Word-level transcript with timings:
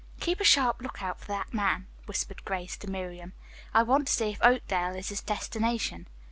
"Keep 0.19 0.39
a 0.39 0.43
sharp 0.43 0.81
lookout 0.81 1.19
for 1.19 1.27
that 1.27 1.53
man," 1.53 1.85
whispered 2.07 2.43
Grace 2.43 2.75
to 2.75 2.89
Miriam. 2.89 3.33
"I 3.71 3.83
want 3.83 4.07
to 4.07 4.13
see 4.13 4.31
if 4.31 4.41
Oakdale 4.41 4.95
is 4.95 5.09
his 5.09 5.21
destination." 5.21 6.07